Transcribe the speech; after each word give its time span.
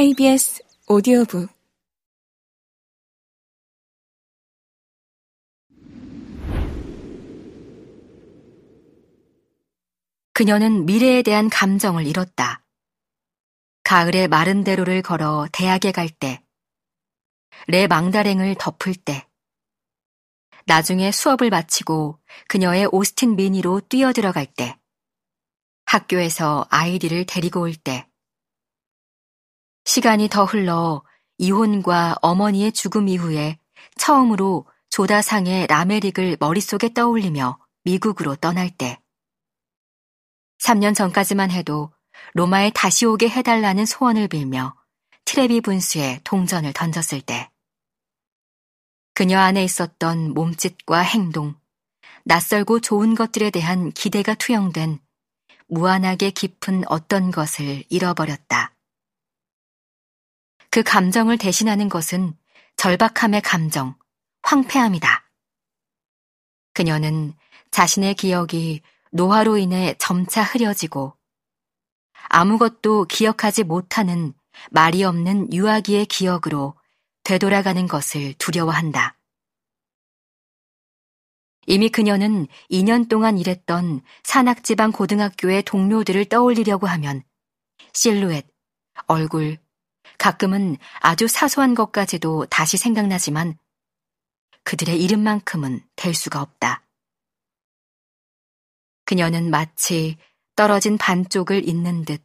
KBS 0.00 0.62
오디오북 0.86 1.50
그녀는 10.32 10.86
미래에 10.86 11.20
대한 11.20 11.50
감정을 11.50 12.06
잃었다. 12.06 12.64
가을에 13.84 14.26
마른 14.26 14.64
대로를 14.64 15.02
걸어 15.02 15.46
대학에 15.52 15.92
갈 15.92 16.08
때, 16.08 16.42
레 17.66 17.86
망다랭을 17.86 18.54
덮을 18.58 18.94
때, 18.94 19.28
나중에 20.64 21.12
수업을 21.12 21.50
마치고 21.50 22.18
그녀의 22.48 22.88
오스틴 22.90 23.36
미니로 23.36 23.82
뛰어들어갈 23.82 24.46
때, 24.46 24.78
학교에서 25.84 26.66
아이디를 26.70 27.26
데리고 27.26 27.60
올 27.60 27.74
때, 27.74 28.09
시간이 29.84 30.28
더 30.28 30.44
흘러 30.44 31.02
이혼과 31.38 32.16
어머니의 32.20 32.72
죽음 32.72 33.08
이후에 33.08 33.58
처음으로 33.96 34.66
조다상의 34.90 35.66
라메릭을 35.68 36.36
머릿속에 36.40 36.92
떠올리며 36.92 37.58
미국으로 37.84 38.36
떠날 38.36 38.70
때, 38.70 39.00
3년 40.58 40.94
전까지만 40.94 41.50
해도 41.50 41.92
로마에 42.34 42.70
다시 42.74 43.06
오게 43.06 43.28
해달라는 43.28 43.86
소원을 43.86 44.28
빌며 44.28 44.74
트레비 45.24 45.60
분수에 45.60 46.20
동전을 46.24 46.72
던졌을 46.72 47.20
때, 47.20 47.50
그녀 49.14 49.38
안에 49.38 49.64
있었던 49.64 50.34
몸짓과 50.34 51.00
행동, 51.00 51.54
낯설고 52.24 52.80
좋은 52.80 53.14
것들에 53.14 53.50
대한 53.50 53.90
기대가 53.92 54.34
투영된 54.34 54.98
무한하게 55.68 56.30
깊은 56.30 56.84
어떤 56.88 57.30
것을 57.30 57.84
잃어버렸다. 57.88 58.74
그 60.70 60.84
감정을 60.84 61.36
대신하는 61.36 61.88
것은 61.88 62.36
절박함의 62.76 63.42
감정, 63.42 63.96
황폐함이다. 64.42 65.28
그녀는 66.72 67.34
자신의 67.72 68.14
기억이 68.14 68.80
노화로 69.10 69.58
인해 69.58 69.94
점차 69.98 70.42
흐려지고 70.42 71.16
아무것도 72.28 73.06
기억하지 73.06 73.64
못하는 73.64 74.32
말이 74.70 75.02
없는 75.02 75.52
유아기의 75.52 76.06
기억으로 76.06 76.74
되돌아가는 77.24 77.88
것을 77.88 78.34
두려워한다. 78.34 79.16
이미 81.66 81.88
그녀는 81.88 82.46
2년 82.70 83.08
동안 83.08 83.38
일했던 83.38 84.02
산악지방 84.22 84.92
고등학교의 84.92 85.64
동료들을 85.64 86.24
떠올리려고 86.26 86.86
하면 86.86 87.22
실루엣, 87.92 88.46
얼굴, 89.06 89.58
가끔은 90.20 90.76
아주 91.00 91.26
사소한 91.28 91.74
것까지도 91.74 92.44
다시 92.50 92.76
생각나지만 92.76 93.56
그들의 94.64 95.02
이름만큼은 95.02 95.80
될 95.96 96.12
수가 96.12 96.42
없다. 96.42 96.86
그녀는 99.06 99.50
마치 99.50 100.18
떨어진 100.56 100.98
반쪽을 100.98 101.66
잇는 101.66 102.04
듯 102.04 102.22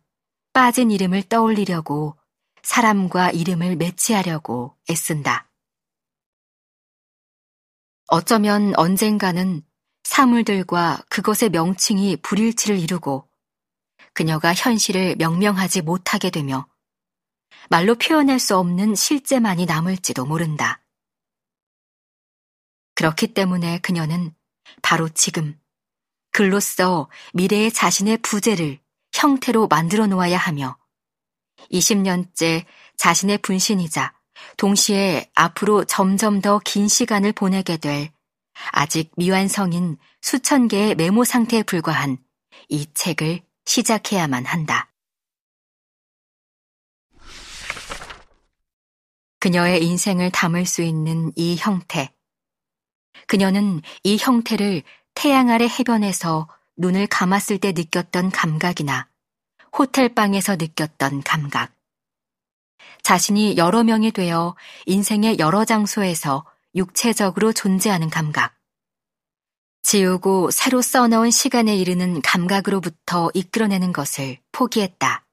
빠진 0.51 0.91
이름을 0.91 1.23
떠올리려고 1.23 2.17
사람과 2.63 3.31
이름을 3.31 3.77
매치하려고 3.77 4.75
애쓴다. 4.89 5.49
어쩌면 8.07 8.73
언젠가는 8.75 9.63
사물들과 10.03 11.01
그것의 11.09 11.49
명칭이 11.49 12.17
불일치를 12.17 12.77
이루고 12.77 13.29
그녀가 14.13 14.53
현실을 14.53 15.15
명명하지 15.17 15.81
못하게 15.81 16.29
되며 16.29 16.67
말로 17.69 17.95
표현할 17.95 18.39
수 18.39 18.57
없는 18.57 18.95
실제만이 18.95 19.65
남을지도 19.65 20.25
모른다. 20.25 20.81
그렇기 22.95 23.33
때문에 23.33 23.79
그녀는 23.79 24.33
바로 24.81 25.09
지금 25.09 25.59
글로써 26.31 27.09
미래의 27.33 27.71
자신의 27.71 28.17
부재를 28.17 28.79
형태로 29.13 29.67
만들어 29.67 30.07
놓아야 30.07 30.37
하며 30.37 30.77
20년째 31.71 32.65
자신의 32.97 33.39
분신이자 33.39 34.13
동시에 34.57 35.31
앞으로 35.33 35.85
점점 35.85 36.41
더 36.41 36.59
긴 36.59 36.87
시간을 36.87 37.31
보내게 37.31 37.77
될 37.77 38.11
아직 38.71 39.11
미완성인 39.17 39.97
수천 40.21 40.67
개의 40.67 40.95
메모 40.95 41.23
상태에 41.23 41.63
불과한 41.63 42.17
이 42.69 42.87
책을 42.93 43.41
시작해야만 43.65 44.45
한다. 44.45 44.91
그녀의 49.45 49.85
인생을 49.85 50.31
담을 50.31 50.65
수 50.65 50.81
있는 50.81 51.31
이 51.35 51.55
형태. 51.55 52.11
그녀는 53.27 53.79
이 54.03 54.17
형태를 54.19 54.81
태양 55.13 55.51
아래 55.51 55.67
해변에서 55.67 56.49
눈을 56.77 57.05
감았을 57.05 57.59
때 57.59 57.71
느꼈던 57.71 58.31
감각이나 58.31 59.07
호텔방에서 59.77 60.55
느꼈던 60.55 61.21
감각. 61.21 61.75
자신이 63.03 63.55
여러 63.57 63.83
명이 63.83 64.13
되어 64.13 64.55
인생의 64.87 65.37
여러 65.37 65.63
장소에서 65.63 66.43
육체적으로 66.73 67.53
존재하는 67.53 68.09
감각. 68.09 68.55
지우고 69.83 70.49
새로 70.49 70.81
써놓은 70.81 71.29
시간에 71.29 71.75
이르는 71.75 72.23
감각으로부터 72.23 73.29
이끌어내는 73.35 73.93
것을 73.93 74.39
포기했다. 74.51 75.24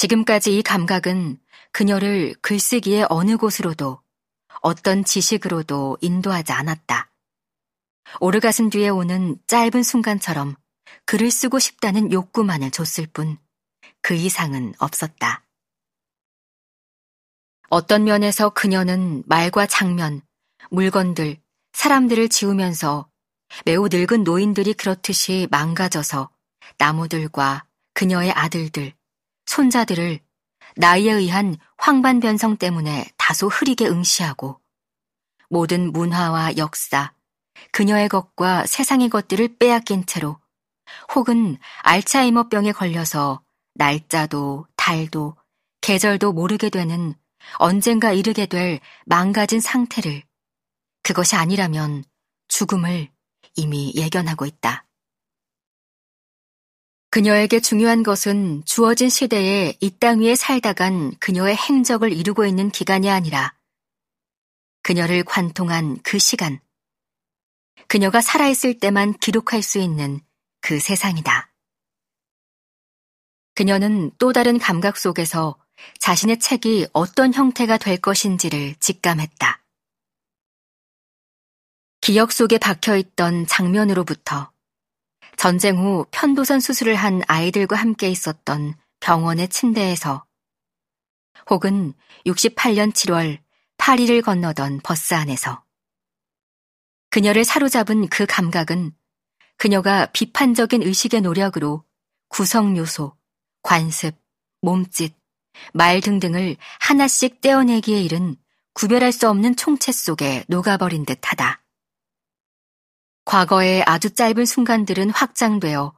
지금까지 0.00 0.56
이 0.56 0.62
감각은 0.62 1.38
그녀를 1.72 2.34
글쓰기의 2.40 3.06
어느 3.10 3.36
곳으로도 3.36 4.00
어떤 4.62 5.04
지식으로도 5.04 5.98
인도하지 6.00 6.52
않았다. 6.52 7.10
오르가슴 8.20 8.70
뒤에 8.70 8.88
오는 8.88 9.36
짧은 9.46 9.82
순간처럼 9.82 10.56
글을 11.04 11.30
쓰고 11.30 11.58
싶다는 11.58 12.12
욕구만을 12.12 12.70
줬을 12.70 13.06
뿐 13.12 13.38
그 14.02 14.14
이상은 14.14 14.74
없었다. 14.78 15.44
어떤 17.68 18.04
면에서 18.04 18.50
그녀는 18.50 19.22
말과 19.26 19.66
장면, 19.66 20.22
물건들, 20.70 21.36
사람들을 21.72 22.28
지우면서 22.28 23.08
매우 23.64 23.88
늙은 23.88 24.24
노인들이 24.24 24.74
그렇듯이 24.74 25.46
망가져서 25.50 26.30
나무들과 26.78 27.66
그녀의 27.94 28.32
아들들, 28.32 28.92
손자들을 29.50 30.20
나이에 30.76 31.12
의한 31.12 31.56
황반 31.76 32.20
변성 32.20 32.56
때문에 32.56 33.10
다소 33.16 33.48
흐리게 33.48 33.88
응시하고 33.88 34.60
모든 35.48 35.92
문화와 35.92 36.56
역사, 36.56 37.12
그녀의 37.72 38.08
것과 38.08 38.66
세상의 38.66 39.08
것들을 39.08 39.56
빼앗긴 39.58 40.06
채로 40.06 40.38
혹은 41.16 41.58
알츠하이머병에 41.82 42.70
걸려서 42.70 43.42
날짜도 43.74 44.68
달도 44.76 45.34
계절도 45.80 46.32
모르게 46.32 46.70
되는 46.70 47.14
언젠가 47.54 48.12
이르게 48.12 48.46
될 48.46 48.78
망가진 49.04 49.60
상태를 49.60 50.22
그것이 51.02 51.34
아니라면 51.34 52.04
죽음을 52.46 53.10
이미 53.56 53.92
예견하고 53.96 54.46
있다. 54.46 54.86
그녀에게 57.10 57.58
중요한 57.60 58.04
것은 58.04 58.62
주어진 58.64 59.08
시대에 59.08 59.74
이 59.80 59.90
땅 59.98 60.20
위에 60.20 60.36
살다간 60.36 61.16
그녀의 61.18 61.56
행적을 61.56 62.12
이루고 62.12 62.46
있는 62.46 62.70
기간이 62.70 63.10
아니라 63.10 63.52
그녀를 64.82 65.24
관통한 65.24 65.98
그 66.02 66.18
시간, 66.18 66.60
그녀가 67.88 68.20
살아있을 68.20 68.78
때만 68.78 69.14
기록할 69.18 69.62
수 69.62 69.78
있는 69.78 70.20
그 70.60 70.78
세상이다. 70.78 71.52
그녀는 73.54 74.12
또 74.18 74.32
다른 74.32 74.58
감각 74.58 74.96
속에서 74.96 75.58
자신의 75.98 76.38
책이 76.38 76.86
어떤 76.92 77.34
형태가 77.34 77.78
될 77.78 77.96
것인지를 77.98 78.76
직감했다. 78.76 79.62
기억 82.00 82.32
속에 82.32 82.58
박혀 82.58 82.96
있던 82.96 83.46
장면으로부터 83.46 84.52
전쟁 85.40 85.78
후 85.78 86.04
편도선 86.10 86.60
수술을 86.60 86.96
한 86.96 87.22
아이들과 87.26 87.74
함께 87.74 88.10
있었던 88.10 88.74
병원의 89.00 89.48
침대에서 89.48 90.26
혹은 91.48 91.94
68년 92.26 92.92
7월 92.92 93.38
파리를 93.78 94.20
건너던 94.20 94.80
버스 94.84 95.14
안에서 95.14 95.64
그녀를 97.08 97.44
사로잡은 97.44 98.08
그 98.08 98.26
감각은 98.26 98.92
그녀가 99.56 100.04
비판적인 100.12 100.82
의식의 100.82 101.22
노력으로 101.22 101.84
구성 102.28 102.76
요소, 102.76 103.16
관습, 103.62 104.16
몸짓, 104.60 105.16
말 105.72 106.02
등등을 106.02 106.58
하나씩 106.80 107.40
떼어내기에 107.40 107.98
이른 108.02 108.36
구별할 108.74 109.10
수 109.10 109.26
없는 109.30 109.56
총체 109.56 109.90
속에 109.90 110.44
녹아버린 110.48 111.06
듯 111.06 111.18
하다. 111.22 111.62
과거의 113.30 113.84
아주 113.86 114.10
짧은 114.10 114.44
순간들은 114.44 115.10
확장되어 115.10 115.94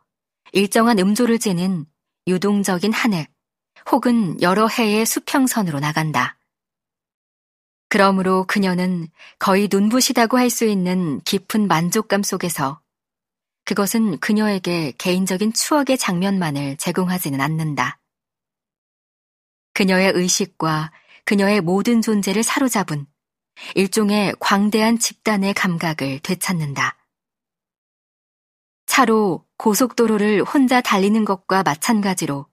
일정한 0.52 0.98
음조를 0.98 1.38
재는 1.38 1.86
유동적인 2.26 2.92
한 2.92 3.14
해 3.14 3.26
혹은 3.90 4.38
여러 4.42 4.68
해의 4.68 5.06
수평선으로 5.06 5.80
나간다. 5.80 6.36
그러므로 7.88 8.44
그녀는 8.44 9.08
거의 9.38 9.70
눈부시다고 9.72 10.36
할 10.36 10.50
수 10.50 10.66
있는 10.66 11.22
깊은 11.22 11.68
만족감 11.68 12.22
속에서 12.22 12.82
그것은 13.64 14.18
그녀에게 14.18 14.92
개인적인 14.98 15.54
추억의 15.54 15.96
장면만을 15.96 16.76
제공하지는 16.76 17.40
않는다. 17.40 17.98
그녀의 19.72 20.12
의식과 20.14 20.92
그녀의 21.24 21.62
모든 21.62 22.02
존재를 22.02 22.42
사로잡은 22.42 23.06
일종의 23.74 24.34
광대한 24.38 24.98
집단의 24.98 25.54
감각을 25.54 26.18
되찾는다. 26.18 26.98
차로 28.92 29.42
고속도로를 29.56 30.42
혼자 30.42 30.82
달리는 30.82 31.24
것과 31.24 31.62
마찬가지로 31.62 32.46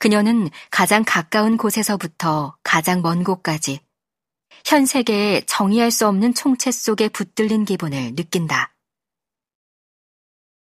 그녀는 0.00 0.50
가장 0.72 1.04
가까운 1.06 1.56
곳에서부터 1.56 2.56
가장 2.64 3.00
먼 3.00 3.22
곳까지 3.22 3.78
현 4.64 4.86
세계에 4.86 5.42
정의할 5.46 5.92
수 5.92 6.08
없는 6.08 6.34
총체 6.34 6.72
속에 6.72 7.08
붙들린 7.08 7.64
기분을 7.64 8.16
느낀다. 8.16 8.74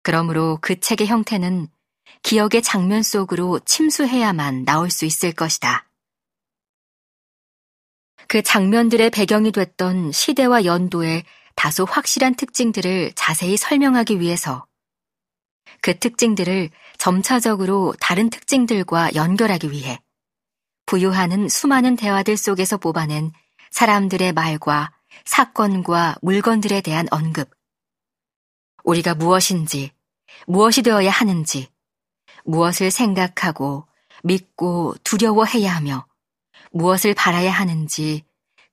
그러므로 0.01 0.57
그 0.63 0.79
책의 0.79 1.05
형태는 1.05 1.67
기억의 2.23 2.63
장면 2.63 3.03
속으로 3.03 3.59
침수해야만 3.59 4.65
나올 4.65 4.89
수 4.89 5.05
있을 5.05 5.31
것이다. 5.31 5.87
그 8.27 8.41
장면들의 8.41 9.11
배경이 9.11 9.51
됐던 9.51 10.11
시대와 10.11 10.65
연도의 10.65 11.23
다소 11.53 11.85
확실한 11.85 12.33
특징들을 12.33 13.11
자세히 13.13 13.57
설명하기 13.57 14.19
위해서 14.19 14.66
그 15.81 15.97
특징들을 15.97 16.69
점차적으로 16.97 17.93
다른 17.99 18.29
특징들과 18.29 19.15
연결하기 19.15 19.71
위해 19.71 19.99
부유하는 20.85 21.49
수많은 21.49 21.95
대화들 21.95 22.37
속에서 22.37 22.77
뽑아낸 22.77 23.31
사람들의 23.71 24.33
말과 24.33 24.91
사건과 25.25 26.15
물건들에 26.21 26.81
대한 26.81 27.07
언급. 27.11 27.49
우리가 28.83 29.15
무엇인지, 29.15 29.91
무엇이 30.45 30.81
되어야 30.81 31.11
하는지, 31.11 31.69
무엇을 32.45 32.91
생각하고 32.91 33.85
믿고 34.23 34.95
두려워해야 35.03 35.75
하며 35.75 36.07
무엇을 36.71 37.13
바라야 37.13 37.51
하는지 37.51 38.23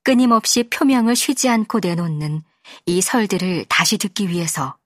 끊임없이 0.03 0.69
표명을 0.69 1.15
쉬지 1.15 1.49
않고 1.49 1.79
내놓는 1.79 2.43
이 2.85 3.01
설들을 3.01 3.65
다시 3.65 3.97
듣기 3.97 4.29
위해서 4.29 4.77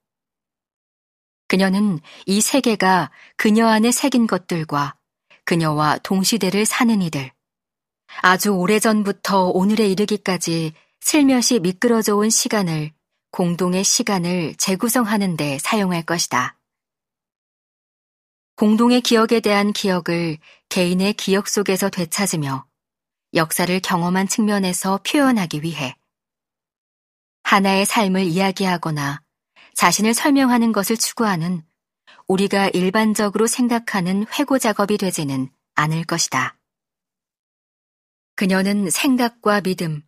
그녀는 1.50 2.00
이 2.28 2.42
세계가 2.42 3.10
그녀 3.36 3.68
안에 3.68 3.92
새긴 3.92 4.28
것들과 4.28 4.96
그녀와 5.46 5.98
동시대를 6.04 6.68
사는 6.68 7.01
이들, 7.01 7.31
아주 8.22 8.51
오래전부터 8.51 9.48
오늘에 9.48 9.88
이르기까지 9.88 10.74
슬며시 11.01 11.60
미끄러져 11.60 12.16
온 12.16 12.30
시간을 12.30 12.92
공동의 13.31 13.84
시간을 13.84 14.56
재구성하는 14.60 15.38
데 15.38 15.57
사용할 15.57 16.04
것이다. 16.04 16.56
공동의 18.56 19.01
기억에 19.01 19.40
대한 19.40 19.74
기억을 19.74 20.38
개인의 20.69 21.13
기억 21.13 21.48
속에서 21.48 21.90
되찾으며 21.90 22.68
역사를 23.34 23.80
경험한 23.80 24.28
측면에서 24.28 25.00
표현하기 25.04 25.63
위해 25.63 25.96
하나의 27.42 27.88
삶을 27.88 28.25
이야기하거나 28.25 29.24
자신을 29.79 30.13
설명하는 30.13 30.73
것을 30.73 30.97
추구하는 30.97 31.63
우리가 32.27 32.67
일반적으로 32.73 33.47
생각하는 33.47 34.25
회고 34.27 34.59
작업이 34.59 34.97
되지는 34.97 35.49
않을 35.75 36.03
것이다. 36.03 36.57
그녀는 38.35 38.89
생각과 38.89 39.61
믿음, 39.61 40.01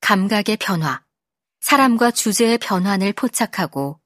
감각의 0.00 0.56
변화, 0.56 1.04
사람과 1.60 2.10
주제의 2.10 2.58
변환을 2.58 3.12
포착하고 3.12 4.00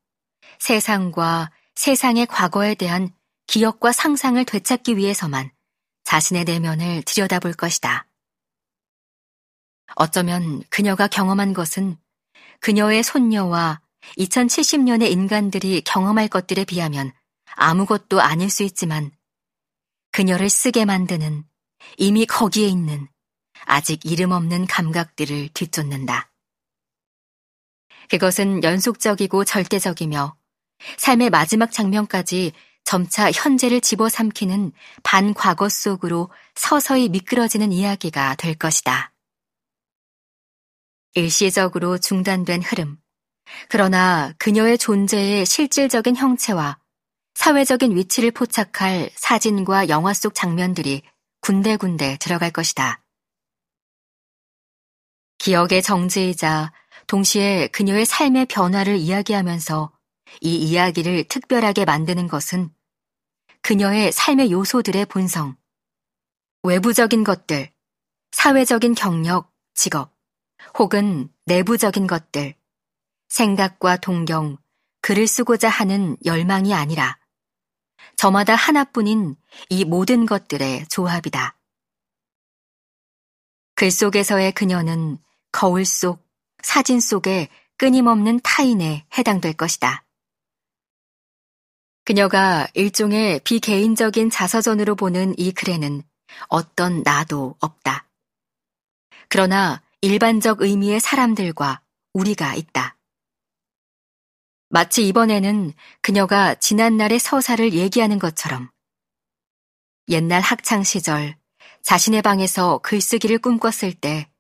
세상과 0.59 1.51
세상의 1.77 2.27
과거에 2.27 2.75
대한 2.75 3.09
기억과 3.47 3.93
상상을 3.93 4.45
되찾기 4.45 4.99
위해서만 4.99 5.51
자신의 6.05 6.45
내면을 6.45 7.03
들여다볼 7.07 7.55
것이다. 7.55 8.07
어쩌면 9.95 10.63
그녀가 10.69 11.09
경험한 11.09 11.55
것은 11.55 11.97
그녀의 12.61 13.03
손녀와 13.03 13.81
2070년의 14.19 15.11
인간들이 15.11 15.83
경험할 15.83 16.29
것들에 16.29 16.65
비하면 16.65 17.13
아무것도 17.55 18.21
아닐 18.21 18.51
수 18.51 18.63
있지만 18.63 19.11
그녀를 20.13 20.49
쓰게 20.49 20.85
만드는 20.85 21.45
이미 21.99 22.27
거기에 22.27 22.69
있는 22.69 23.09
아직 23.65 24.05
이름 24.05 24.33
없는 24.33 24.67
감각들을 24.67 25.51
뒤쫓는다. 25.55 26.31
그것은 28.09 28.63
연속적이고 28.63 29.45
절대적이며 29.45 30.37
삶의 30.99 31.31
마지막 31.31 31.73
장면까지 31.73 32.53
점차 32.85 33.33
현재를 33.33 33.81
집어삼키는 33.81 34.73
반과거 35.03 35.69
속으로 35.69 36.31
서서히 36.55 37.09
미끄러지는 37.09 37.73
이야기가 37.73 38.37
될 38.37 38.55
것이다. 38.55 39.13
일시적으로 41.15 41.99
중단된 41.99 42.63
흐름. 42.63 42.99
그러나 43.69 44.33
그녀의 44.39 44.79
존재의 44.79 45.47
실질적인 45.47 46.17
형체와 46.17 46.79
사회적인 47.35 47.95
위치를 47.95 48.31
포착할 48.31 49.11
사진과 49.15 49.89
영화 49.89 50.13
속 50.15 50.35
장면들이 50.35 51.03
군데군데 51.41 52.17
들어갈 52.19 52.51
것이다. 52.51 53.03
기억의 55.39 55.83
정지이자 55.83 56.73
동시에 57.07 57.69
그녀의 57.69 58.05
삶의 58.05 58.47
변화를 58.47 58.97
이야기하면서 58.97 59.93
이 60.41 60.57
이야기를 60.57 61.25
특별하게 61.25 61.85
만드는 61.85 62.27
것은 62.27 62.71
그녀의 63.63 64.13
삶의 64.13 64.51
요소들의 64.51 65.07
본성, 65.07 65.57
외부적인 66.63 67.23
것들, 67.23 67.71
사회적인 68.33 68.95
경력, 68.95 69.53
직업, 69.75 70.15
혹은 70.79 71.29
내부적인 71.45 72.07
것들, 72.07 72.55
생각과 73.29 73.97
동경, 73.97 74.59
글을 75.01 75.27
쓰고자 75.27 75.69
하는 75.69 76.17
열망이 76.25 76.75
아니라 76.75 77.19
저마다 78.17 78.55
하나뿐인 78.55 79.37
이 79.69 79.85
모든 79.85 80.27
것들의 80.27 80.87
조합이다. 80.89 81.57
글 83.75 83.91
속에서의 83.91 84.53
그녀는 84.53 85.19
거울 85.53 85.85
속, 85.85 86.27
사진 86.63 86.99
속의 86.99 87.49
끊임없는 87.77 88.41
타인에 88.43 89.07
해당될 89.17 89.53
것이다. 89.53 90.05
그녀가 92.05 92.67
일종의 92.75 93.41
비개인적인 93.41 94.31
자서전으로 94.31 94.95
보는 94.95 95.35
이 95.37 95.53
글에는 95.53 96.03
어떤 96.49 97.03
나도 97.03 97.57
없다. 97.61 98.09
그러나 99.29 99.83
일반적 100.01 100.63
의미의 100.63 101.01
사람들과 101.01 101.83
우리가 102.13 102.55
있다. 102.55 102.96
마치 104.77 105.09
이번에는 105.09 105.73
그녀가 106.03 106.55
지난날의 106.55 107.19
서사를 107.19 107.73
얘기하는 107.73 108.19
것처럼 108.19 108.69
옛날 110.11 110.43
학창시절 110.43 111.35
자신의 111.83 112.21
방에서 112.21 112.77
글쓰기를 112.83 113.39
꿈꿨을 113.39 113.95
때 113.95 114.31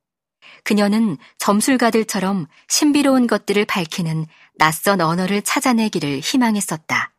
그녀는 0.62 1.16
점술가들처럼 1.38 2.48
신비로운 2.68 3.26
것들을 3.26 3.64
밝히는 3.64 4.26
낯선 4.58 5.00
언어를 5.00 5.40
찾아내기를 5.40 6.20
희망했었다. 6.20 7.14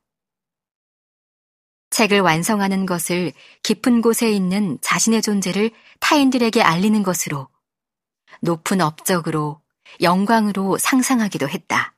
책을 1.89 2.19
완성하는 2.19 2.86
것을 2.86 3.33
깊은 3.63 4.03
곳에 4.03 4.31
있는 4.31 4.77
자신의 4.83 5.24
존재를 5.24 5.71
타인들에게 6.01 6.62
알리는 6.62 7.01
것으로 7.01 7.50
높은 8.41 8.79
업적으로 8.79 9.59
영광으로 10.01 10.77
상상하기도 10.77 11.50
했다. 11.50 11.96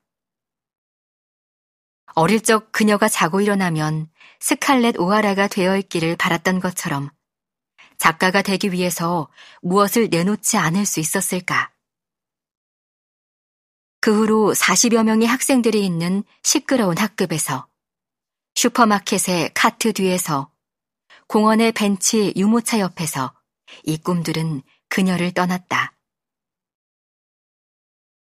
어릴 2.20 2.42
적 2.42 2.74
그녀가 2.74 3.08
자고 3.08 3.40
일어나면 3.40 4.10
스칼렛 4.42 5.00
오하라가 5.00 5.48
되어 5.48 5.78
있기를 5.78 6.18
바랐던 6.18 6.60
것처럼 6.60 7.10
작가가 7.98 8.42
되기 8.42 8.74
위해서 8.74 9.30
무엇을 9.62 10.10
내놓지 10.10 10.58
않을 10.58 10.86
수 10.86 11.00
있었을까? 11.00 11.72
그 14.02 14.14
후로 14.14 14.54
40여 14.54 15.06
명의 15.06 15.30
학생들이 15.30 15.86
있는 15.86 16.26
시끄러운 16.44 16.98
학급에서 16.98 17.70
슈퍼마켓의 18.56 19.52
카트 19.54 19.94
뒤에서 19.94 20.52
공원의 21.28 21.72
벤치 21.72 22.34
유모차 22.36 22.82
옆에서 22.82 23.34
이 23.84 23.98
꿈들은 23.98 24.62
그녀를 24.90 25.32
떠났다. 25.32 25.94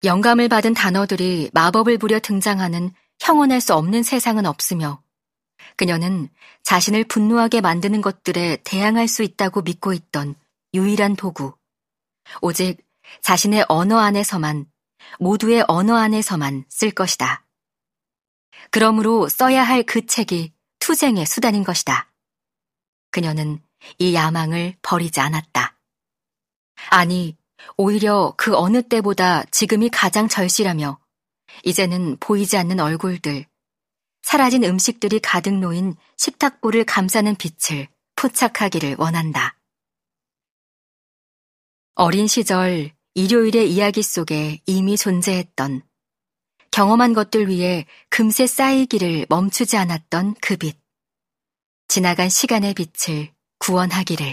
영감을 0.04 0.50
받은 0.50 0.74
단어들이 0.74 1.50
마법을 1.54 1.98
부려 1.98 2.20
등장하는 2.20 2.92
형언할 3.20 3.62
수 3.62 3.74
없는 3.74 4.04
세상은 4.04 4.46
없으며 4.46 5.02
그녀는 5.78 6.30
자신을 6.64 7.06
분노하게 7.06 7.62
만드는 7.62 8.02
것들에 8.02 8.58
대항할 8.64 9.08
수 9.08 9.24
있다고 9.24 9.62
믿고 9.62 9.94
있던 9.94 10.36
유일한 10.74 11.16
도구. 11.16 11.56
오직 12.42 12.78
자신의 13.22 13.66
언어 13.68 14.00
안에서만, 14.00 14.66
모두의 15.20 15.64
언어 15.68 15.96
안에서만 15.96 16.66
쓸 16.70 16.92
것이다. 16.92 17.46
그러므로 18.72 19.30
써야 19.30 19.64
할 19.64 19.84
그 19.84 20.06
책이 20.06 20.54
투쟁의 20.80 21.26
수단인 21.26 21.64
것이다. 21.64 22.12
그녀는 23.12 23.62
이 23.98 24.14
야망을 24.14 24.76
버리지 24.82 25.20
않았다. 25.20 25.78
아니, 26.90 27.38
오히려 27.78 28.34
그 28.38 28.56
어느 28.56 28.82
때보다 28.82 29.44
지금이 29.46 29.90
가장 29.90 30.28
절실하며 30.28 31.00
이제는 31.64 32.18
보이지 32.20 32.58
않는 32.58 32.80
얼굴들, 32.80 33.46
사라진 34.22 34.64
음식들이 34.64 35.20
가득 35.20 35.54
놓인 35.54 35.96
식탁보를 36.18 36.84
감싸는 36.84 37.36
빛을 37.36 37.88
포착하기를 38.16 38.96
원한다. 38.98 39.58
어린 41.94 42.28
시절 42.28 42.92
일요일의 43.14 43.72
이야기 43.72 44.04
속에 44.04 44.60
이미 44.66 44.98
존재했던 44.98 45.82
경험한 46.72 47.14
것들 47.14 47.50
위에 47.50 47.86
금세 48.10 48.48
쌓이기를 48.48 49.28
멈추지 49.30 49.78
않았던 49.78 50.36
그 50.42 50.58
빛. 50.58 50.78
지나간 51.88 52.28
시간의 52.28 52.74
빛을 52.74 53.32
구원하기를. 53.60 54.24